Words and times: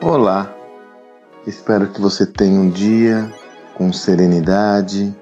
Olá, 0.00 0.54
espero 1.44 1.88
que 1.88 2.00
você 2.00 2.24
tenha 2.24 2.60
um 2.60 2.70
dia 2.70 3.34
com 3.74 3.92
serenidade, 3.92 5.12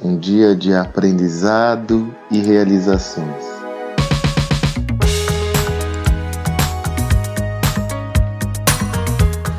um 0.00 0.16
dia 0.16 0.54
de 0.54 0.72
aprendizado 0.72 2.14
e 2.30 2.38
realizações. 2.38 3.44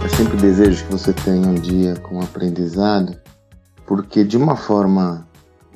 Eu 0.02 0.09
sempre 0.09 0.38
desejo 0.38 0.85
que 0.85 0.91
você 0.93 1.11
tenha 1.11 1.49
um 1.49 1.55
dia 1.55 1.97
com 1.97 2.21
aprendizado, 2.21 3.17
porque 3.85 4.23
de 4.23 4.38
uma 4.38 4.55
forma 4.55 5.27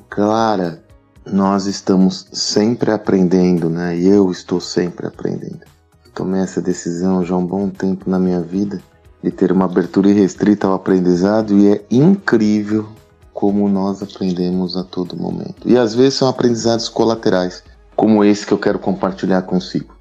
clara 0.08 0.82
nós 1.26 1.66
estamos 1.66 2.28
sempre 2.32 2.90
aprendendo, 2.90 3.68
né? 3.68 3.94
E 3.94 4.08
eu 4.08 4.30
estou 4.30 4.58
sempre 4.58 5.06
aprendendo. 5.06 5.75
Tomei 6.16 6.40
essa 6.40 6.62
decisão 6.62 7.22
já 7.22 7.34
há 7.34 7.38
um 7.38 7.44
bom 7.44 7.68
tempo 7.68 8.08
na 8.08 8.18
minha 8.18 8.40
vida 8.40 8.80
de 9.22 9.30
ter 9.30 9.52
uma 9.52 9.66
abertura 9.66 10.08
irrestrita 10.08 10.66
ao 10.66 10.72
aprendizado 10.72 11.58
e 11.58 11.68
é 11.68 11.84
incrível 11.90 12.88
como 13.34 13.68
nós 13.68 14.02
aprendemos 14.02 14.78
a 14.78 14.82
todo 14.82 15.14
momento. 15.14 15.56
E 15.66 15.76
às 15.76 15.94
vezes 15.94 16.14
são 16.14 16.26
aprendizados 16.26 16.88
colaterais, 16.88 17.62
como 17.94 18.24
esse 18.24 18.46
que 18.46 18.52
eu 18.52 18.56
quero 18.56 18.78
compartilhar 18.78 19.42
consigo. 19.42 19.94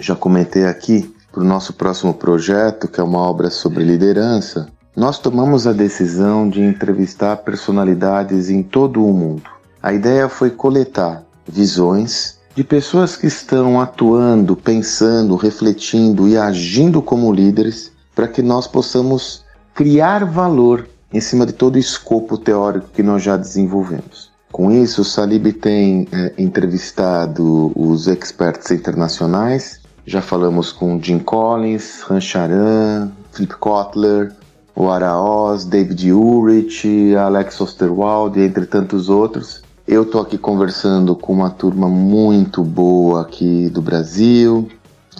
Já 0.00 0.16
comentei 0.16 0.66
aqui 0.66 1.14
para 1.30 1.42
o 1.42 1.46
nosso 1.46 1.72
próximo 1.74 2.12
projeto, 2.12 2.88
que 2.88 2.98
é 2.98 3.04
uma 3.04 3.20
obra 3.20 3.48
sobre 3.48 3.84
liderança, 3.84 4.66
nós 4.96 5.20
tomamos 5.20 5.68
a 5.68 5.72
decisão 5.72 6.48
de 6.48 6.60
entrevistar 6.60 7.36
personalidades 7.36 8.50
em 8.50 8.60
todo 8.60 9.06
o 9.06 9.12
mundo. 9.12 9.44
A 9.80 9.92
ideia 9.92 10.28
foi 10.28 10.50
coletar 10.50 11.22
visões 11.46 12.41
de 12.54 12.62
pessoas 12.62 13.16
que 13.16 13.26
estão 13.26 13.80
atuando, 13.80 14.54
pensando, 14.54 15.36
refletindo 15.36 16.28
e 16.28 16.36
agindo 16.36 17.00
como 17.00 17.32
líderes 17.32 17.90
para 18.14 18.28
que 18.28 18.42
nós 18.42 18.66
possamos 18.66 19.42
criar 19.74 20.24
valor 20.26 20.86
em 21.12 21.20
cima 21.20 21.46
de 21.46 21.52
todo 21.52 21.76
o 21.76 21.78
escopo 21.78 22.36
teórico 22.36 22.88
que 22.92 23.02
nós 23.02 23.22
já 23.22 23.36
desenvolvemos. 23.36 24.30
Com 24.50 24.70
isso, 24.70 25.00
o 25.00 25.04
Salib 25.04 25.50
tem 25.54 26.06
é, 26.12 26.34
entrevistado 26.36 27.72
os 27.74 28.06
experts 28.06 28.70
internacionais. 28.70 29.80
Já 30.04 30.20
falamos 30.20 30.72
com 30.72 31.00
Jim 31.02 31.20
Collins, 31.20 32.02
Rancharan, 32.02 33.10
Philip 33.32 33.54
Kotler, 33.56 34.30
o 34.76 34.90
Araoz, 34.90 35.64
David 35.64 36.12
Ulrich, 36.12 37.14
Alex 37.16 37.60
Osterwald, 37.62 38.38
entre 38.38 38.66
tantos 38.66 39.08
outros. 39.08 39.61
Eu 39.86 40.04
tô 40.04 40.20
aqui 40.20 40.38
conversando 40.38 41.16
com 41.16 41.32
uma 41.32 41.50
turma 41.50 41.88
muito 41.88 42.62
boa 42.62 43.22
aqui 43.22 43.68
do 43.68 43.82
Brasil. 43.82 44.68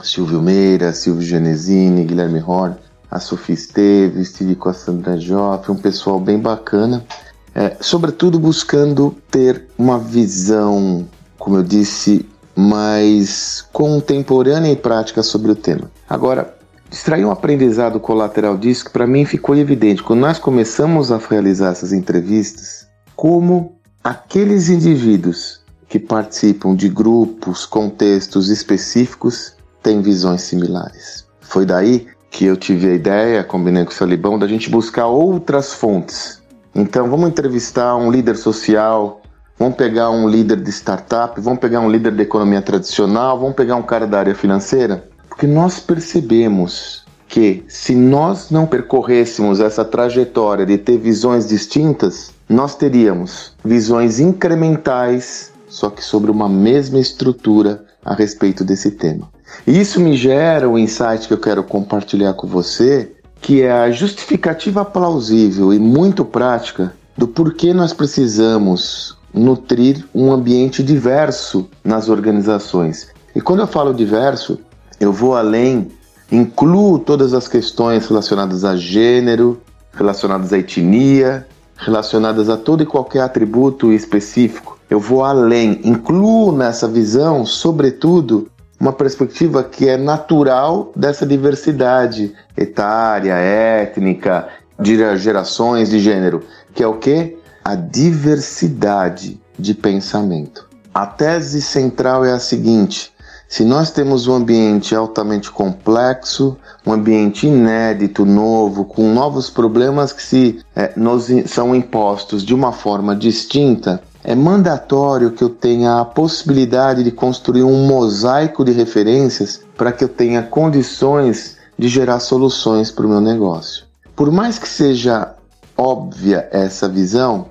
Silvio 0.04 0.41
Meira, 0.41 0.92
Silvio 0.92 1.22
Genesini, 1.22 2.04
Guilherme 2.04 2.41
Horn, 2.41 2.77
a 3.10 3.19
Sofia 3.19 3.56
Esteves, 3.56 4.28
estive 4.28 4.54
com 4.54 4.69
a 4.69 4.72
Sandra 4.72 5.19
Joff, 5.19 5.70
um 5.70 5.77
pessoal 5.77 6.20
bem 6.20 6.38
bacana. 6.38 7.04
É, 7.52 7.77
sobretudo 7.80 8.38
buscando 8.38 9.14
ter 9.30 9.66
uma 9.77 9.98
visão, 9.98 11.08
como 11.38 11.56
eu 11.56 11.62
disse, 11.64 12.24
mais 12.54 13.66
contemporânea 13.72 14.70
e 14.70 14.76
prática 14.76 15.24
sobre 15.24 15.50
o 15.50 15.56
tema. 15.56 15.91
Agora, 16.08 16.56
extrair 16.91 17.24
um 17.24 17.32
aprendizado 17.32 17.98
colateral 17.98 18.56
disso 18.56 18.84
que 18.84 18.92
para 18.92 19.08
mim 19.08 19.24
ficou 19.24 19.56
evidente 19.56 20.04
quando 20.04 20.20
nós 20.20 20.38
começamos 20.38 21.10
a 21.10 21.19
realizar 21.19 21.72
essas 21.72 21.92
entrevistas, 21.92 22.86
como 23.16 23.81
aqueles 24.03 24.69
indivíduos 24.69 25.61
que 25.89 25.98
participam 25.98 26.75
de 26.75 26.89
grupos, 26.89 27.64
contextos 27.64 28.48
específicos 28.48 29.55
têm 29.83 30.00
visões 30.00 30.42
similares. 30.42 31.27
Foi 31.41 31.64
daí 31.64 32.06
que 32.31 32.47
eu 32.47 32.56
tive 32.56 32.89
a 32.89 32.94
ideia, 32.94 33.44
combinei 33.44 33.84
com 33.84 33.91
o 33.91 33.94
Salibão, 33.94 34.39
da 34.39 34.48
gente 34.48 34.70
buscar 34.70 35.06
outras 35.06 35.75
fontes. 35.75 36.43
Então, 36.75 37.10
vamos 37.10 37.28
entrevistar 37.28 37.94
um 37.97 38.10
líder 38.10 38.37
social, 38.37 39.21
vamos 39.59 39.76
pegar 39.76 40.10
um 40.10 40.26
líder 40.26 40.56
de 40.62 40.71
startup, 40.71 41.38
vamos 41.38 41.60
pegar 41.60 41.81
um 41.81 41.91
líder 41.91 42.12
da 42.12 42.22
economia 42.22 42.62
tradicional, 42.62 43.38
vamos 43.38 43.55
pegar 43.55 43.76
um 43.76 43.82
cara 43.82 44.06
da 44.06 44.19
área 44.19 44.34
financeira, 44.34 45.06
porque 45.28 45.47
nós 45.47 45.78
percebemos 45.78 47.05
que 47.28 47.65
se 47.69 47.94
nós 47.94 48.50
não 48.50 48.66
percorrêssemos 48.66 49.60
essa 49.60 49.84
trajetória 49.84 50.65
de 50.65 50.78
ter 50.78 50.99
visões 50.99 51.47
distintas, 51.47 52.32
nós 52.52 52.74
teríamos 52.76 53.52
visões 53.64 54.20
incrementais, 54.20 55.52
só 55.68 55.90
que 55.90 56.04
sobre 56.04 56.30
uma 56.30 56.48
mesma 56.48 56.98
estrutura 56.98 57.84
a 58.04 58.14
respeito 58.14 58.62
desse 58.62 58.90
tema. 58.90 59.28
E 59.66 59.80
isso 59.80 60.00
me 60.00 60.16
gera 60.16 60.68
um 60.68 60.78
insight 60.78 61.26
que 61.26 61.34
eu 61.34 61.38
quero 61.38 61.62
compartilhar 61.62 62.34
com 62.34 62.46
você, 62.46 63.12
que 63.40 63.62
é 63.62 63.72
a 63.72 63.90
justificativa 63.90 64.84
plausível 64.84 65.72
e 65.72 65.78
muito 65.78 66.24
prática 66.24 66.92
do 67.16 67.26
porquê 67.26 67.72
nós 67.74 67.92
precisamos 67.92 69.16
nutrir 69.32 70.04
um 70.14 70.30
ambiente 70.30 70.82
diverso 70.82 71.69
nas 71.82 72.08
organizações. 72.08 73.08
E 73.34 73.40
quando 73.40 73.60
eu 73.60 73.66
falo 73.66 73.94
diverso, 73.94 74.58
eu 75.00 75.12
vou 75.12 75.34
além, 75.34 75.88
incluo 76.30 76.98
todas 76.98 77.32
as 77.34 77.48
questões 77.48 78.06
relacionadas 78.06 78.64
a 78.64 78.76
gênero, 78.76 79.60
relacionadas 79.92 80.52
à 80.52 80.58
etnia, 80.58 81.46
relacionadas 81.77 82.49
a 82.49 82.56
todo 82.56 82.83
e 82.83 82.87
qualquer 82.87 83.21
atributo 83.22 83.93
específico. 83.93 84.78
Eu 84.88 85.00
vou 85.00 85.25
além, 85.25 85.81
incluo 85.84 86.53
nessa 86.53 86.87
visão, 86.87 87.47
sobretudo, 87.47 88.49
uma 88.78 88.93
perspectiva 88.93 89.62
que 89.62 89.88
é 89.88 89.97
natural 89.97 90.91
dessa 90.97 91.25
diversidade 91.25 92.34
etária, 92.56 93.34
étnica, 93.34 94.49
de 94.78 95.16
gerações, 95.19 95.88
de 95.88 96.00
gênero, 96.00 96.43
que 96.75 96.82
é 96.82 96.87
o 96.87 96.94
que? 96.94 97.37
A 97.65 97.77
diversidade 97.77 99.41
de 99.56 99.72
pensamento. 99.72 100.69
A 100.93 101.06
tese 101.06 101.62
central 101.62 102.25
é 102.25 102.32
a 102.32 102.38
seguinte: 102.41 103.12
se 103.52 103.66
nós 103.66 103.90
temos 103.90 104.26
um 104.26 104.32
ambiente 104.32 104.94
altamente 104.96 105.50
complexo, 105.50 106.56
um 106.86 106.92
ambiente 106.94 107.46
inédito, 107.46 108.24
novo, 108.24 108.86
com 108.86 109.12
novos 109.12 109.50
problemas 109.50 110.10
que 110.10 110.22
se 110.22 110.60
é, 110.74 110.94
nos 110.96 111.26
são 111.44 111.74
impostos 111.74 112.46
de 112.46 112.54
uma 112.54 112.72
forma 112.72 113.14
distinta, 113.14 114.02
é 114.24 114.34
mandatório 114.34 115.32
que 115.32 115.44
eu 115.44 115.50
tenha 115.50 116.00
a 116.00 116.04
possibilidade 116.06 117.04
de 117.04 117.10
construir 117.10 117.62
um 117.62 117.86
mosaico 117.86 118.64
de 118.64 118.72
referências 118.72 119.60
para 119.76 119.92
que 119.92 120.02
eu 120.02 120.08
tenha 120.08 120.42
condições 120.42 121.58
de 121.78 121.88
gerar 121.88 122.20
soluções 122.20 122.90
para 122.90 123.04
o 123.04 123.10
meu 123.10 123.20
negócio. 123.20 123.84
Por 124.16 124.32
mais 124.32 124.58
que 124.58 124.66
seja 124.66 125.34
óbvia 125.76 126.48
essa 126.50 126.88
visão, 126.88 127.48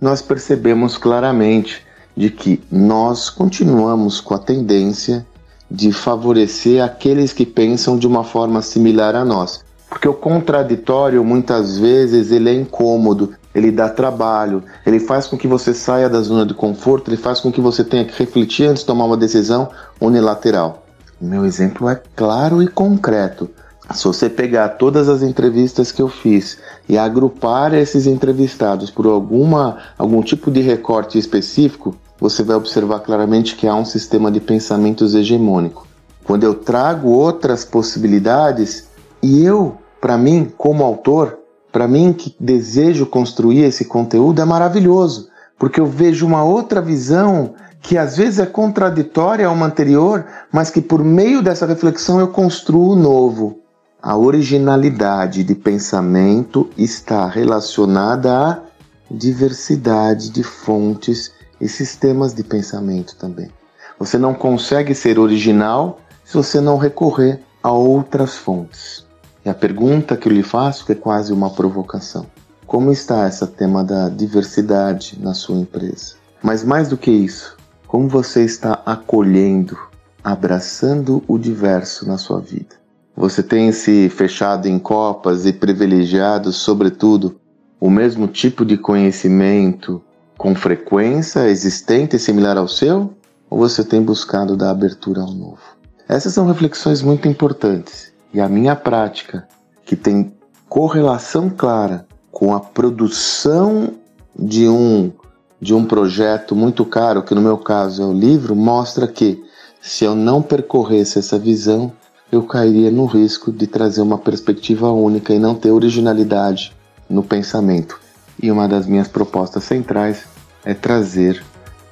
nós 0.00 0.22
percebemos 0.22 0.96
claramente 0.96 1.84
de 2.16 2.30
que 2.30 2.62
nós 2.70 3.28
continuamos 3.28 4.20
com 4.20 4.34
a 4.34 4.38
tendência 4.38 5.26
de 5.72 5.90
favorecer 5.90 6.84
aqueles 6.84 7.32
que 7.32 7.46
pensam 7.46 7.96
de 7.96 8.06
uma 8.06 8.22
forma 8.22 8.60
similar 8.60 9.14
a 9.14 9.24
nós. 9.24 9.64
Porque 9.88 10.06
o 10.06 10.12
contraditório 10.12 11.24
muitas 11.24 11.78
vezes 11.78 12.30
ele 12.30 12.50
é 12.50 12.54
incômodo, 12.54 13.32
ele 13.54 13.70
dá 13.70 13.88
trabalho, 13.88 14.62
ele 14.84 15.00
faz 15.00 15.26
com 15.26 15.36
que 15.36 15.48
você 15.48 15.72
saia 15.72 16.10
da 16.10 16.20
zona 16.20 16.44
de 16.44 16.52
conforto, 16.52 17.08
ele 17.08 17.16
faz 17.16 17.40
com 17.40 17.50
que 17.50 17.60
você 17.60 17.82
tenha 17.82 18.04
que 18.04 18.18
refletir 18.18 18.66
antes 18.66 18.82
de 18.82 18.86
tomar 18.86 19.06
uma 19.06 19.16
decisão 19.16 19.70
unilateral. 19.98 20.84
Meu 21.18 21.44
exemplo 21.46 21.88
é 21.88 22.00
claro 22.14 22.62
e 22.62 22.68
concreto. 22.68 23.48
Se 23.94 24.04
você 24.04 24.28
pegar 24.28 24.70
todas 24.70 25.08
as 25.08 25.22
entrevistas 25.22 25.90
que 25.90 26.02
eu 26.02 26.08
fiz 26.08 26.58
e 26.88 26.96
agrupar 26.98 27.74
esses 27.74 28.06
entrevistados 28.06 28.90
por 28.90 29.06
alguma 29.06 29.78
algum 29.98 30.22
tipo 30.22 30.50
de 30.50 30.60
recorte 30.60 31.18
específico, 31.18 31.94
você 32.22 32.44
vai 32.44 32.54
observar 32.54 33.00
claramente 33.00 33.56
que 33.56 33.66
há 33.66 33.74
um 33.74 33.84
sistema 33.84 34.30
de 34.30 34.38
pensamentos 34.38 35.12
hegemônico. 35.12 35.88
Quando 36.22 36.44
eu 36.44 36.54
trago 36.54 37.08
outras 37.08 37.64
possibilidades 37.64 38.86
e 39.20 39.44
eu, 39.44 39.76
para 40.00 40.16
mim, 40.16 40.48
como 40.56 40.84
autor, 40.84 41.40
para 41.72 41.88
mim 41.88 42.12
que 42.12 42.32
desejo 42.38 43.06
construir 43.06 43.64
esse 43.64 43.86
conteúdo, 43.86 44.40
é 44.40 44.44
maravilhoso, 44.44 45.30
porque 45.58 45.80
eu 45.80 45.86
vejo 45.86 46.24
uma 46.24 46.44
outra 46.44 46.80
visão 46.80 47.54
que 47.80 47.98
às 47.98 48.16
vezes 48.16 48.38
é 48.38 48.46
contraditória 48.46 49.48
a 49.48 49.50
uma 49.50 49.66
anterior, 49.66 50.24
mas 50.52 50.70
que 50.70 50.80
por 50.80 51.02
meio 51.02 51.42
dessa 51.42 51.66
reflexão 51.66 52.20
eu 52.20 52.28
construo 52.28 52.92
o 52.92 52.96
novo. 52.96 53.58
A 54.00 54.16
originalidade 54.16 55.42
de 55.42 55.56
pensamento 55.56 56.70
está 56.78 57.26
relacionada 57.26 58.32
à 58.32 58.62
diversidade 59.10 60.30
de 60.30 60.44
fontes 60.44 61.41
e 61.62 61.68
sistemas 61.68 62.34
de 62.34 62.42
pensamento 62.42 63.14
também. 63.16 63.48
Você 63.96 64.18
não 64.18 64.34
consegue 64.34 64.96
ser 64.96 65.16
original 65.16 66.00
se 66.24 66.34
você 66.34 66.60
não 66.60 66.76
recorrer 66.76 67.40
a 67.62 67.70
outras 67.70 68.36
fontes. 68.36 69.06
E 69.44 69.48
a 69.48 69.54
pergunta 69.54 70.16
que 70.16 70.26
eu 70.26 70.32
lhe 70.32 70.42
faço, 70.42 70.84
que 70.84 70.92
é 70.92 70.96
quase 70.96 71.32
uma 71.32 71.50
provocação: 71.50 72.26
como 72.66 72.90
está 72.90 73.28
esse 73.28 73.46
tema 73.46 73.84
da 73.84 74.08
diversidade 74.08 75.16
na 75.20 75.34
sua 75.34 75.56
empresa? 75.56 76.16
Mas 76.42 76.64
mais 76.64 76.88
do 76.88 76.96
que 76.96 77.12
isso, 77.12 77.56
como 77.86 78.08
você 78.08 78.44
está 78.44 78.82
acolhendo, 78.84 79.78
abraçando 80.22 81.22
o 81.28 81.38
diverso 81.38 82.06
na 82.08 82.18
sua 82.18 82.40
vida? 82.40 82.82
Você 83.16 83.42
tem 83.42 83.70
se 83.70 84.08
fechado 84.08 84.66
em 84.66 84.80
copas 84.80 85.46
e 85.46 85.52
privilegiado, 85.52 86.52
sobretudo, 86.52 87.36
o 87.78 87.90
mesmo 87.90 88.26
tipo 88.26 88.64
de 88.64 88.76
conhecimento 88.76 90.02
com 90.36 90.54
frequência 90.54 91.48
existente 91.48 92.16
e 92.16 92.18
similar 92.18 92.56
ao 92.56 92.68
seu? 92.68 93.12
Ou 93.48 93.58
você 93.58 93.84
tem 93.84 94.02
buscado 94.02 94.56
dar 94.56 94.70
abertura 94.70 95.20
ao 95.20 95.32
novo? 95.32 95.60
Essas 96.08 96.34
são 96.34 96.46
reflexões 96.46 97.02
muito 97.02 97.28
importantes 97.28 98.12
e 98.34 98.40
a 98.40 98.48
minha 98.48 98.74
prática, 98.74 99.46
que 99.84 99.94
tem 99.94 100.32
correlação 100.68 101.50
clara 101.50 102.06
com 102.30 102.54
a 102.54 102.60
produção 102.60 103.92
de 104.38 104.68
um 104.68 105.12
de 105.60 105.72
um 105.72 105.84
projeto 105.84 106.56
muito 106.56 106.84
caro, 106.84 107.22
que 107.22 107.36
no 107.36 107.40
meu 107.40 107.56
caso 107.56 108.02
é 108.02 108.04
o 108.04 108.12
livro, 108.12 108.56
mostra 108.56 109.06
que 109.06 109.44
se 109.80 110.04
eu 110.04 110.12
não 110.12 110.42
percorresse 110.42 111.20
essa 111.20 111.38
visão, 111.38 111.92
eu 112.32 112.42
cairia 112.42 112.90
no 112.90 113.04
risco 113.04 113.52
de 113.52 113.68
trazer 113.68 114.02
uma 114.02 114.18
perspectiva 114.18 114.90
única 114.90 115.32
e 115.32 115.38
não 115.38 115.54
ter 115.54 115.70
originalidade 115.70 116.74
no 117.08 117.22
pensamento. 117.22 118.00
E 118.40 118.50
uma 118.50 118.68
das 118.68 118.86
minhas 118.86 119.08
propostas 119.08 119.64
centrais 119.64 120.24
é 120.64 120.74
trazer 120.74 121.42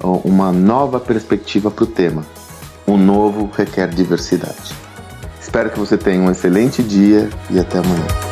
uma 0.03 0.53
nova 0.53 0.99
perspectiva 0.99 1.71
para 1.71 1.85
o 1.85 1.87
tema. 1.87 2.25
O 2.87 2.97
novo 2.97 3.51
requer 3.55 3.89
diversidade. 3.89 4.75
Espero 5.41 5.71
que 5.71 5.79
você 5.79 5.97
tenha 5.99 6.23
um 6.23 6.31
excelente 6.31 6.83
dia 6.83 7.29
e 7.51 7.59
até 7.59 7.79
amanhã. 7.79 8.30